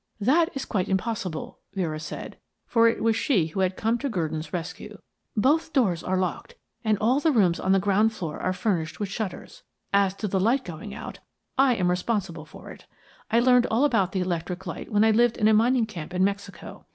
[0.19, 4.51] "That is quite impossible," Vera said, for it was she who had come to Gurdon's
[4.51, 4.97] rescue.
[5.37, 9.09] "Both doors are locked, and all the rooms on the ground floor are furnished with
[9.09, 9.61] shutters.
[9.93, 11.19] As to the light going out,
[11.55, 12.87] I am responsible for it.
[13.29, 16.23] I learned all about the electric light when I lived in a mining camp in
[16.23, 16.87] Mexico.